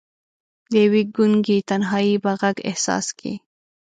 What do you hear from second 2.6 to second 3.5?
احساس کې